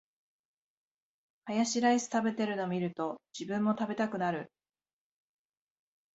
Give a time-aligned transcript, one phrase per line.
[1.45, 4.51] ハヤシライス食べてるの見ると、自分も食べたくなる